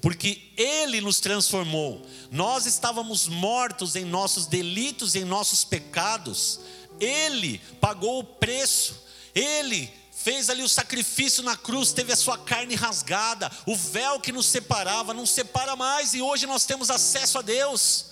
[0.00, 2.06] porque Ele nos transformou.
[2.30, 6.60] Nós estávamos mortos em nossos delitos, em nossos pecados.
[6.98, 9.04] Ele pagou o preço.
[9.34, 14.32] Ele fez ali o sacrifício na cruz, teve a sua carne rasgada, o véu que
[14.32, 18.06] nos separava não separa mais, e hoje nós temos acesso a Deus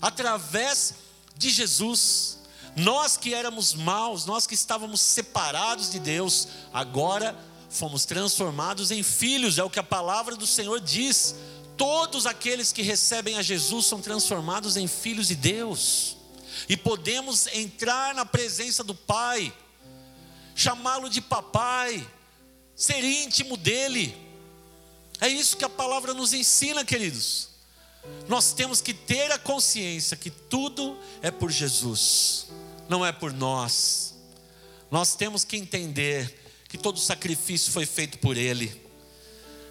[0.00, 0.94] através
[1.36, 2.37] de Jesus.
[2.78, 7.36] Nós que éramos maus, nós que estávamos separados de Deus, agora
[7.68, 11.34] fomos transformados em filhos, é o que a palavra do Senhor diz.
[11.76, 16.16] Todos aqueles que recebem a Jesus são transformados em filhos de Deus,
[16.68, 19.52] e podemos entrar na presença do Pai,
[20.54, 22.04] chamá-lo de papai,
[22.74, 24.16] ser íntimo dele.
[25.20, 27.48] É isso que a palavra nos ensina, queridos.
[28.28, 32.47] Nós temos que ter a consciência que tudo é por Jesus,
[32.88, 34.14] não é por nós.
[34.90, 38.88] Nós temos que entender que todo sacrifício foi feito por Ele.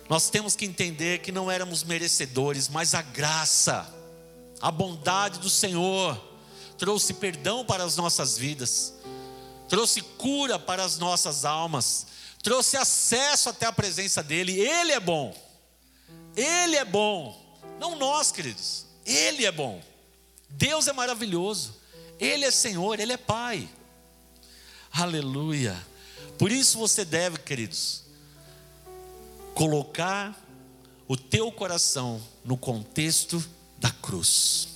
[0.10, 3.88] Nós temos que entender que não éramos merecedores, mas a graça,
[4.62, 6.18] a bondade do Senhor
[6.78, 8.94] trouxe perdão para as nossas vidas,
[9.68, 12.08] trouxe cura para as nossas almas,
[12.42, 14.60] trouxe acesso até a presença dEle.
[14.60, 15.36] Ele é bom,
[16.36, 19.82] Ele é bom, não nós, queridos, Ele é bom.
[20.50, 21.76] Deus é maravilhoso,
[22.20, 23.68] Ele é Senhor, Ele é Pai.
[24.92, 25.78] Aleluia.
[26.38, 28.04] Por isso você deve, queridos,
[29.54, 30.36] colocar
[31.08, 33.44] o teu coração no contexto
[33.78, 34.70] da cruz.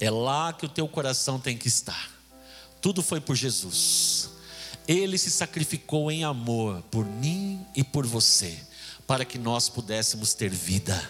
[0.00, 2.10] É lá que o teu coração tem que estar.
[2.80, 4.30] Tudo foi por Jesus.
[4.88, 8.58] Ele se sacrificou em amor por mim e por você,
[9.06, 11.00] para que nós pudéssemos ter vida.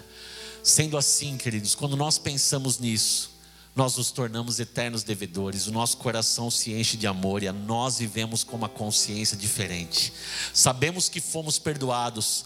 [0.63, 3.32] Sendo assim, queridos, quando nós pensamos nisso,
[3.75, 8.45] nós nos tornamos eternos devedores, o nosso coração se enche de amor e nós vivemos
[8.45, 10.13] com uma consciência diferente.
[10.53, 12.45] Sabemos que fomos perdoados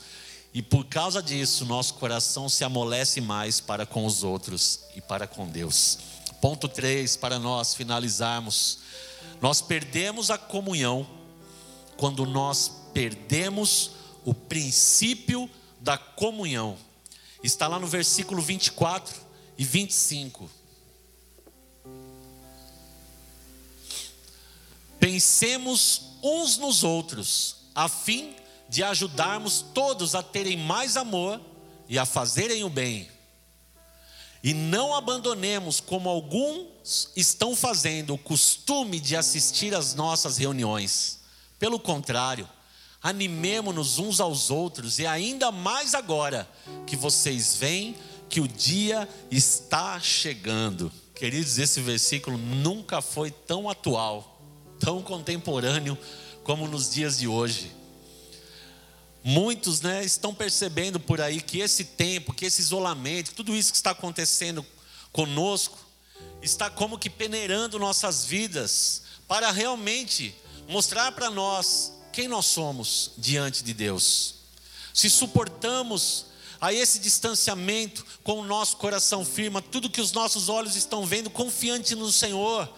[0.56, 5.26] e por causa disso, nosso coração se amolece mais para com os outros e para
[5.26, 5.98] com Deus.
[6.40, 8.78] Ponto 3, para nós finalizarmos.
[9.38, 11.06] Nós perdemos a comunhão
[11.98, 13.90] quando nós perdemos
[14.24, 16.78] o princípio da comunhão.
[17.42, 19.14] Está lá no versículo 24
[19.58, 20.48] e 25.
[25.06, 28.34] Pensemos uns nos outros, a fim
[28.68, 31.40] de ajudarmos todos a terem mais amor
[31.88, 33.08] e a fazerem o bem.
[34.42, 41.20] E não abandonemos, como alguns estão fazendo, o costume de assistir às nossas reuniões.
[41.56, 42.48] Pelo contrário,
[43.00, 46.50] animemos-nos uns aos outros, e ainda mais agora
[46.84, 47.94] que vocês veem
[48.28, 50.90] que o dia está chegando.
[51.14, 54.35] Queridos, esse versículo nunca foi tão atual
[54.78, 55.98] tão contemporâneo
[56.44, 57.72] como nos dias de hoje.
[59.22, 63.76] Muitos né, estão percebendo por aí que esse tempo, que esse isolamento, tudo isso que
[63.76, 64.64] está acontecendo
[65.10, 65.78] conosco,
[66.40, 70.34] está como que peneirando nossas vidas para realmente
[70.68, 74.36] mostrar para nós quem nós somos diante de Deus.
[74.94, 76.26] Se suportamos
[76.60, 81.28] a esse distanciamento com o nosso coração firme, tudo que os nossos olhos estão vendo,
[81.28, 82.72] confiante no Senhor,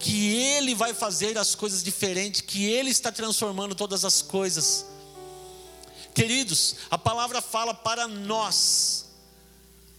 [0.00, 4.86] que Ele vai fazer as coisas diferentes, que Ele está transformando todas as coisas
[6.14, 9.06] Queridos, a palavra fala para nós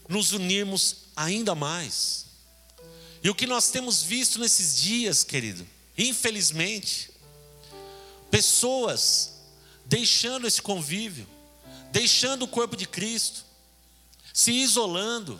[0.07, 2.25] nos unirmos ainda mais.
[3.23, 5.65] E o que nós temos visto nesses dias, querido,
[5.97, 7.09] infelizmente,
[8.29, 9.33] pessoas
[9.85, 11.27] deixando esse convívio,
[11.91, 13.45] deixando o corpo de Cristo,
[14.33, 15.39] se isolando.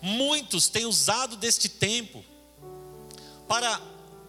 [0.00, 2.24] Muitos têm usado deste tempo
[3.48, 3.80] para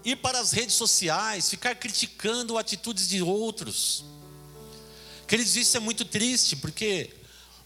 [0.03, 4.03] ir para as redes sociais, ficar criticando atitudes de outros
[5.27, 7.11] Queridos, isso é muito triste, porque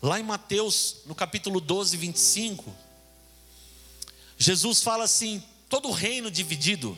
[0.02, 2.74] lá em Mateus, no capítulo 12, 25,
[4.38, 6.98] Jesus fala assim: todo reino dividido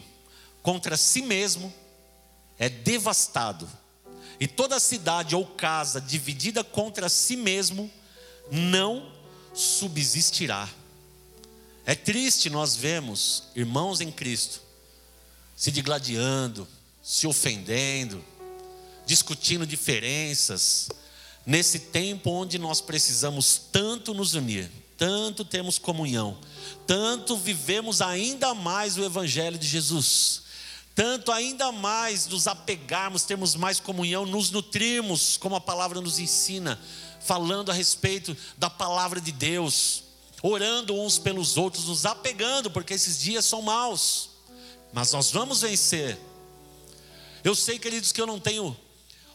[0.61, 1.73] contra si mesmo
[2.59, 3.67] é devastado,
[4.39, 7.91] e toda cidade ou casa dividida contra si mesmo
[8.51, 9.11] não
[9.55, 10.69] subsistirá.
[11.85, 14.61] É triste nós vemos irmãos em Cristo
[15.55, 16.67] se digladiando,
[17.03, 18.23] se ofendendo,
[19.05, 20.89] discutindo diferenças,
[21.45, 26.37] nesse tempo onde nós precisamos tanto nos unir, tanto temos comunhão,
[26.87, 30.43] tanto vivemos ainda mais o Evangelho de Jesus,
[30.95, 36.79] tanto ainda mais nos apegarmos, termos mais comunhão, nos nutrirmos, como a palavra nos ensina,
[37.19, 40.03] falando a respeito da palavra de Deus,
[40.41, 44.31] orando uns pelos outros, nos apegando, porque esses dias são maus,
[44.93, 46.17] mas nós vamos vencer.
[47.43, 48.75] Eu sei, queridos, que eu não tenho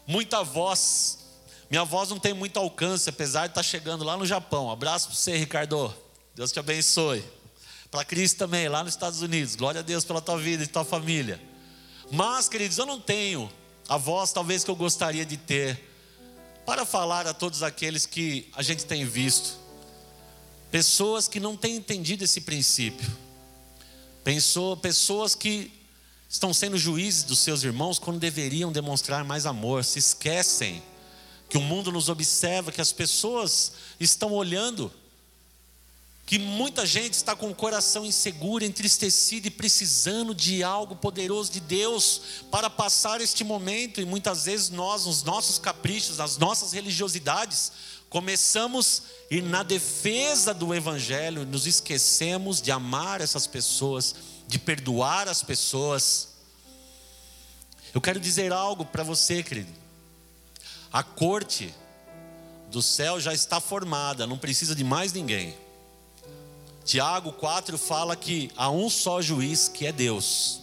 [0.06, 1.18] muita voz.
[1.68, 4.70] Minha voz não tem muito alcance, apesar de estar chegando lá no Japão.
[4.70, 5.92] Abraço para você, Ricardo.
[6.34, 7.24] Deus te abençoe.
[7.90, 9.56] Para Cris também, lá nos Estados Unidos.
[9.56, 11.40] Glória a Deus pela tua vida e tua família.
[12.10, 13.50] Mas, queridos, eu não tenho
[13.88, 15.82] a voz talvez que eu gostaria de ter
[16.64, 19.65] para falar a todos aqueles que a gente tem visto.
[20.76, 23.10] Pessoas que não têm entendido esse princípio.
[24.82, 25.72] Pessoas que
[26.28, 30.82] estão sendo juízes dos seus irmãos quando deveriam demonstrar mais amor, se esquecem
[31.48, 34.92] que o mundo nos observa, que as pessoas estão olhando,
[36.26, 41.60] que muita gente está com o coração inseguro, entristecido e precisando de algo poderoso de
[41.60, 47.72] Deus para passar este momento, e muitas vezes nós, nos nossos caprichos, nas nossas religiosidades,
[48.08, 54.14] começamos a ir na defesa do Evangelho, nos esquecemos de amar essas pessoas
[54.46, 56.28] de perdoar as pessoas.
[57.92, 59.72] Eu quero dizer algo para você, querido.
[60.92, 61.74] A corte
[62.70, 65.56] do céu já está formada, não precisa de mais ninguém.
[66.84, 70.60] Tiago 4 fala que há um só juiz que é Deus.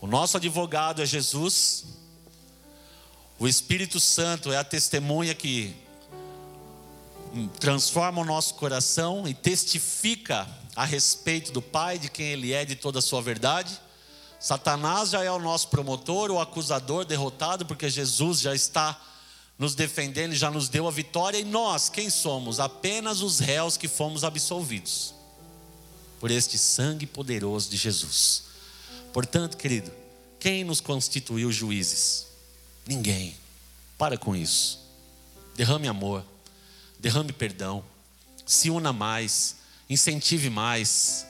[0.00, 1.84] O nosso advogado é Jesus.
[3.38, 5.74] O Espírito Santo é a testemunha que
[7.58, 12.76] transforma o nosso coração e testifica a respeito do Pai, de quem Ele é, de
[12.76, 13.80] toda a sua verdade.
[14.40, 19.00] Satanás já é o nosso promotor, o acusador derrotado, porque Jesus já está
[19.58, 21.38] nos defendendo já nos deu a vitória.
[21.38, 22.60] E nós, quem somos?
[22.60, 25.14] Apenas os réus que fomos absolvidos
[26.20, 28.44] por este sangue poderoso de Jesus.
[29.12, 29.92] Portanto, querido,
[30.40, 32.26] quem nos constituiu juízes?
[32.86, 33.36] Ninguém.
[33.96, 34.80] Para com isso.
[35.54, 36.24] Derrame amor,
[37.04, 37.84] derrame perdão,
[38.46, 39.56] se una mais
[39.90, 41.26] incentive mais,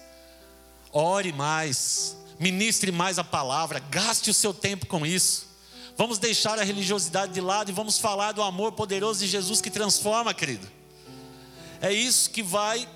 [0.92, 5.48] ore mais, ministre mais a palavra, gaste o seu tempo com isso.
[5.96, 9.68] Vamos deixar a religiosidade de lado e vamos falar do amor poderoso de Jesus que
[9.68, 10.70] transforma, querido.
[11.82, 12.88] É isso que vai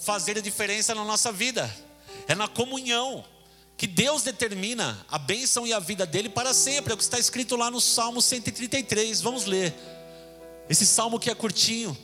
[0.00, 1.72] fazer a diferença na nossa vida.
[2.26, 3.24] É na comunhão
[3.76, 6.90] que Deus determina a bênção e a vida dele para sempre.
[6.90, 9.20] É o que está escrito lá no Salmo 133.
[9.20, 9.72] Vamos ler.
[10.68, 11.96] Esse salmo que é curtinho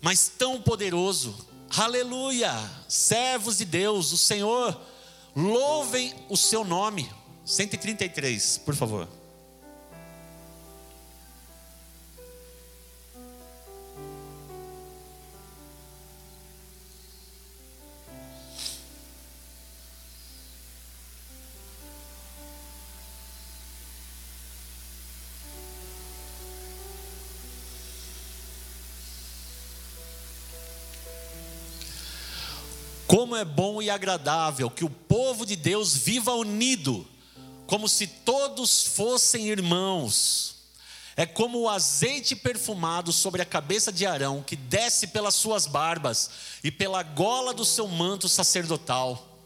[0.00, 1.34] mas tão poderoso.
[1.76, 2.52] Aleluia!
[2.88, 4.80] Servos de Deus, o Senhor,
[5.34, 7.10] louvem o seu nome.
[7.44, 9.17] 133, por favor.
[33.28, 37.06] Como é bom e agradável que o povo de Deus viva unido,
[37.66, 40.56] como se todos fossem irmãos.
[41.14, 46.30] é como o azeite perfumado sobre a cabeça de Arão, que desce pelas suas barbas
[46.64, 49.38] e pela gola do seu manto sacerdotal.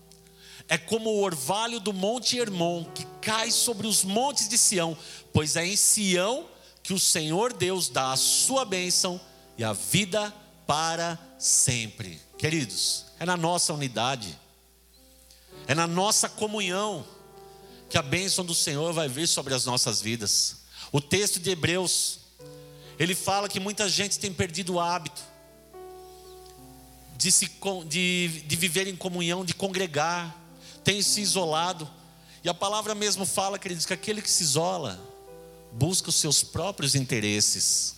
[0.68, 4.96] É como o orvalho do monte Hermon, que cai sobre os montes de Sião,
[5.32, 6.46] pois é em Sião
[6.84, 9.20] que o Senhor Deus dá a sua bênção
[9.58, 10.32] e a vida
[10.68, 12.20] para sempre.
[12.42, 14.36] Queridos, é na nossa unidade,
[15.68, 17.06] é na nossa comunhão
[17.88, 20.56] que a bênção do Senhor vai vir sobre as nossas vidas.
[20.90, 22.18] O texto de Hebreus,
[22.98, 25.22] ele fala que muita gente tem perdido o hábito
[27.16, 27.48] de, se,
[27.86, 30.36] de, de viver em comunhão, de congregar,
[30.82, 31.88] tem se isolado.
[32.42, 35.00] E a palavra mesmo fala, queridos, que aquele que se isola
[35.70, 37.94] busca os seus próprios interesses.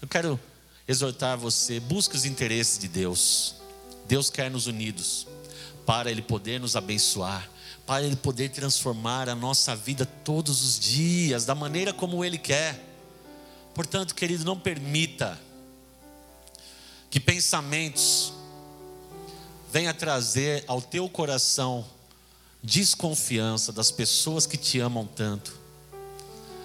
[0.00, 0.38] Eu quero
[0.86, 3.58] exortar você, busque os interesses de Deus.
[4.08, 5.26] Deus quer nos unidos
[5.84, 7.48] para Ele poder nos abençoar,
[7.86, 12.82] para Ele poder transformar a nossa vida todos os dias, da maneira como Ele quer.
[13.74, 15.38] Portanto, querido, não permita
[17.10, 18.32] que pensamentos
[19.70, 21.84] venham trazer ao teu coração
[22.62, 25.56] desconfiança das pessoas que te amam tanto,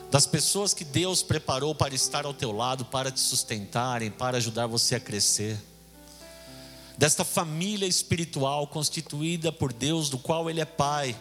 [0.09, 4.65] das pessoas que Deus preparou para estar ao teu lado, para te sustentarem, para ajudar
[4.67, 5.59] você a crescer
[6.97, 11.15] desta família espiritual constituída por Deus, do qual Ele é Pai,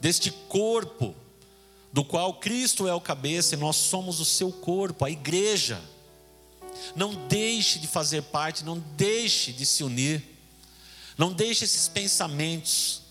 [0.00, 1.14] deste corpo,
[1.92, 5.80] do qual Cristo é o cabeça e nós somos o seu corpo, a igreja.
[6.96, 10.22] Não deixe de fazer parte, não deixe de se unir,
[11.16, 13.02] não deixe esses pensamentos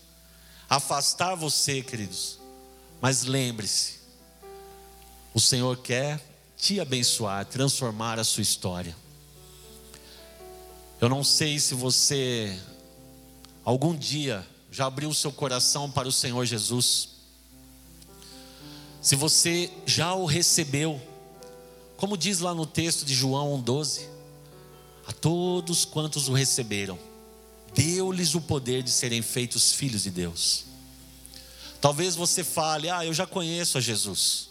[0.68, 2.38] afastar você, queridos.
[3.00, 4.00] Mas lembre-se,
[5.32, 6.20] o Senhor quer
[6.56, 8.94] te abençoar, transformar a sua história.
[11.04, 12.58] Eu não sei se você
[13.62, 14.42] algum dia
[14.72, 17.10] já abriu o seu coração para o Senhor Jesus.
[19.02, 20.98] Se você já o recebeu,
[21.98, 24.08] como diz lá no texto de João 1,12:
[25.06, 26.98] A todos quantos o receberam,
[27.74, 30.64] deu-lhes o poder de serem feitos filhos de Deus.
[31.82, 34.48] Talvez você fale, ah, eu já conheço a Jesus.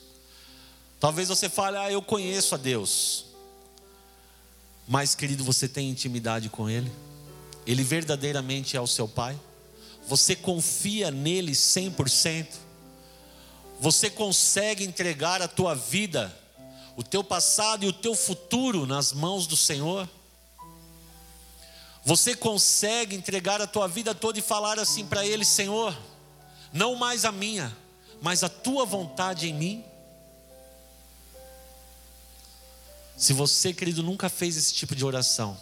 [1.00, 3.33] Talvez você fale, ah, eu conheço a Deus.
[4.88, 6.92] Mas, querido, você tem intimidade com Ele?
[7.66, 9.40] Ele verdadeiramente é o seu Pai?
[10.08, 12.48] Você confia nele 100%?
[13.80, 16.34] Você consegue entregar a tua vida,
[16.96, 20.08] o teu passado e o teu futuro nas mãos do Senhor?
[22.06, 25.98] Você consegue entregar a tua vida toda e falar assim para Ele: Senhor,
[26.72, 27.76] não mais a minha,
[28.22, 29.86] mas a tua vontade em mim?
[33.18, 35.58] Se você, querido, nunca fez esse tipo de oração,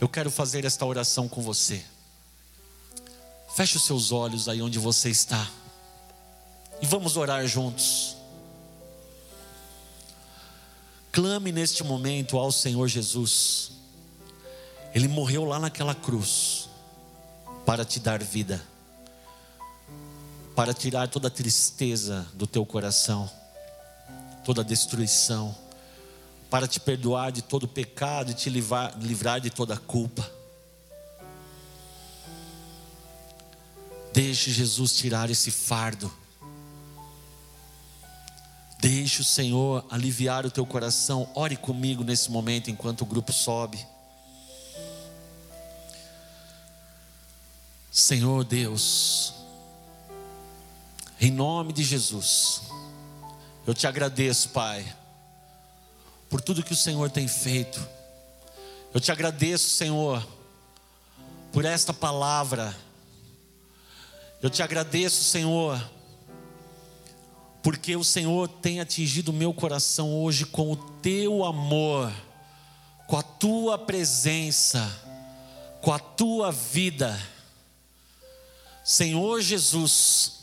[0.00, 1.84] eu quero fazer esta oração com você.
[3.54, 5.48] Feche os seus olhos aí onde você está.
[6.80, 8.16] E vamos orar juntos.
[11.12, 13.72] Clame neste momento ao Senhor Jesus.
[14.94, 16.68] Ele morreu lá naquela cruz
[17.66, 18.64] para te dar vida,
[20.56, 23.30] para tirar toda a tristeza do teu coração
[24.44, 25.54] toda destruição,
[26.48, 30.28] para te perdoar de todo pecado e te livrar, livrar de toda culpa.
[34.12, 36.12] Deixe Jesus tirar esse fardo.
[38.80, 41.30] Deixe o Senhor aliviar o teu coração.
[41.34, 43.78] Ore comigo nesse momento enquanto o grupo sobe.
[47.92, 49.34] Senhor Deus,
[51.20, 52.62] em nome de Jesus,
[53.70, 54.84] eu te agradeço, Pai,
[56.28, 57.80] por tudo que o Senhor tem feito.
[58.92, 60.26] Eu te agradeço, Senhor,
[61.52, 62.76] por esta palavra.
[64.42, 65.80] Eu te agradeço, Senhor,
[67.62, 72.12] porque o Senhor tem atingido o meu coração hoje com o teu amor,
[73.06, 74.84] com a tua presença,
[75.80, 77.16] com a tua vida.
[78.82, 80.39] Senhor Jesus,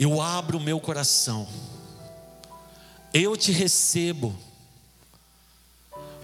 [0.00, 1.46] eu abro o meu coração,
[3.12, 4.34] eu te recebo.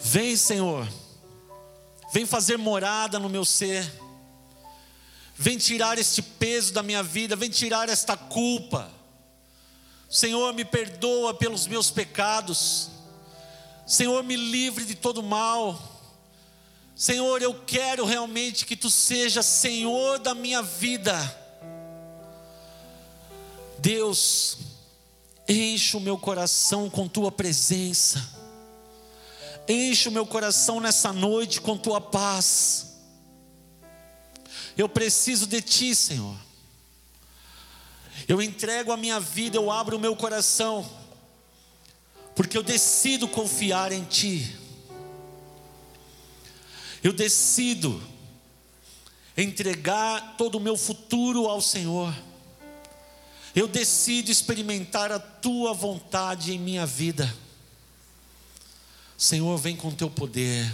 [0.01, 0.89] Vem, Senhor,
[2.11, 3.87] vem fazer morada no meu ser,
[5.37, 8.91] vem tirar este peso da minha vida, vem tirar esta culpa.
[10.09, 12.89] Senhor, me perdoa pelos meus pecados,
[13.87, 15.79] Senhor, me livre de todo mal.
[16.95, 21.45] Senhor, eu quero realmente que Tu sejas Senhor da minha vida
[23.79, 24.59] Deus,
[25.49, 28.27] enche o meu coração com tua presença,
[29.69, 32.97] enche o meu coração nessa noite com tua paz.
[34.77, 36.37] Eu preciso de ti, Senhor.
[38.27, 40.85] Eu entrego a minha vida, eu abro o meu coração.
[42.37, 44.55] porque eu decido confiar em Ti.
[47.03, 48.01] Eu decido
[49.37, 52.15] entregar todo o meu futuro ao Senhor.
[53.57, 57.35] Eu decido experimentar a tua vontade em minha vida.
[59.17, 60.71] Senhor, vem com teu poder.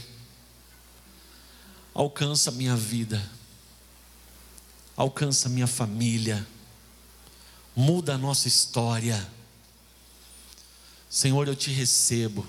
[1.94, 3.22] Alcança minha vida.
[4.96, 6.44] Alcança minha família.
[7.76, 9.28] Muda a nossa história.
[11.08, 12.44] Senhor, eu te recebo.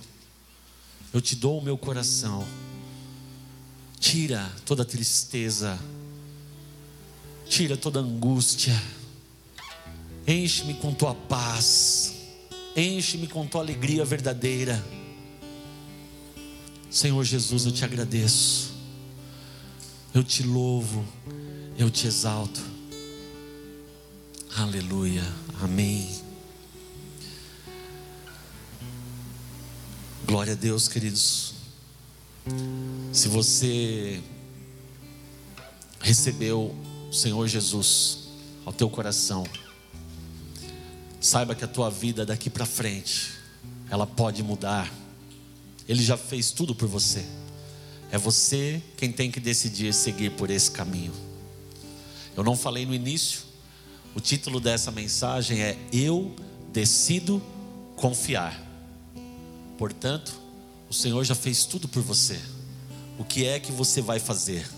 [1.13, 2.43] Eu te dou o meu coração.
[3.99, 5.79] Tira toda tristeza.
[7.47, 8.73] Tira toda angústia
[10.27, 12.13] Enche-me com tua paz.
[12.75, 14.83] Enche-me com tua alegria verdadeira.
[16.89, 18.73] Senhor Jesus, eu te agradeço.
[20.13, 21.05] Eu te louvo.
[21.77, 22.61] Eu te exalto.
[24.55, 25.23] Aleluia.
[25.61, 26.07] Amém.
[30.25, 31.53] Glória a Deus, queridos.
[33.11, 34.21] Se você
[35.99, 36.75] recebeu
[37.09, 38.29] o Senhor Jesus
[38.65, 39.43] ao teu coração,
[41.23, 43.31] Saiba que a tua vida daqui para frente,
[43.89, 44.93] ela pode mudar.
[45.87, 47.25] Ele já fez tudo por você.
[48.11, 51.13] É você quem tem que decidir seguir por esse caminho.
[52.35, 53.39] Eu não falei no início,
[54.13, 56.35] o título dessa mensagem é Eu
[56.73, 57.41] decido
[57.95, 58.61] confiar.
[59.77, 60.33] Portanto,
[60.89, 62.37] o Senhor já fez tudo por você.
[63.17, 64.69] O que é que você vai fazer?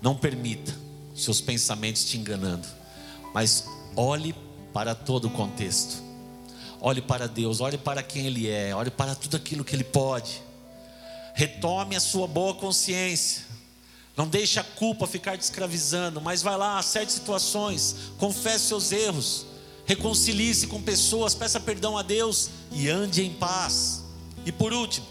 [0.00, 0.72] Não permita
[1.12, 2.68] seus pensamentos te enganando,
[3.34, 3.64] mas
[3.96, 4.32] olhe
[4.72, 6.02] para todo o contexto.
[6.80, 10.42] Olhe para Deus, olhe para quem Ele é, olhe para tudo aquilo que Ele pode.
[11.34, 13.44] Retome a sua boa consciência.
[14.16, 19.46] Não deixe a culpa ficar te escravizando, mas vai lá, acerte situações, confesse seus erros,
[19.86, 24.02] reconcilie-se com pessoas, peça perdão a Deus e ande em paz.
[24.44, 25.06] E por último,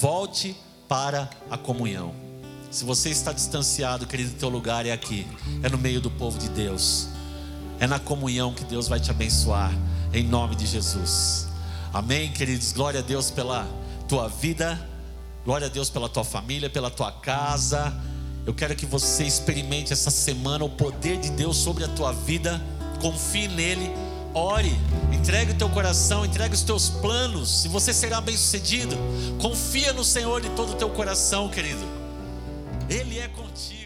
[0.00, 2.14] volte para a comunhão.
[2.70, 5.26] Se você está distanciado, querido, teu lugar é aqui,
[5.62, 7.08] é no meio do povo de Deus.
[7.80, 9.72] É na comunhão que Deus vai te abençoar,
[10.12, 11.48] em nome de Jesus.
[11.94, 12.72] Amém, queridos.
[12.72, 13.66] Glória a Deus pela
[14.06, 14.78] tua vida,
[15.46, 17.90] glória a Deus pela tua família, pela tua casa.
[18.46, 22.60] Eu quero que você experimente essa semana o poder de Deus sobre a tua vida.
[23.00, 23.90] Confie nele,
[24.34, 24.78] ore,
[25.10, 27.62] entregue o teu coração, entregue os teus planos.
[27.62, 28.94] Se você será bem-sucedido,
[29.40, 31.84] confia no Senhor de todo o teu coração, querido.
[32.90, 33.79] Ele é contigo.